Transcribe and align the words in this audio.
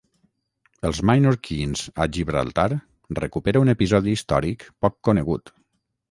Els 0.87 0.99
‘minorkeeens’ 1.09 1.83
a 2.05 2.07
Gibraltar 2.15 2.65
recupera 3.19 3.61
un 3.65 3.71
episodi 3.75 4.15
històric 4.19 4.65
poc 4.87 4.97
conegut. 5.09 5.53